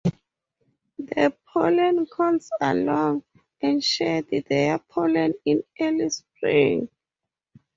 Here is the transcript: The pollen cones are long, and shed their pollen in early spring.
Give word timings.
The 0.97 1.31
pollen 1.45 2.07
cones 2.07 2.49
are 2.59 2.73
long, 2.73 3.23
and 3.61 3.83
shed 3.83 4.31
their 4.49 4.79
pollen 4.79 5.35
in 5.45 5.61
early 5.79 6.09
spring. 6.09 6.89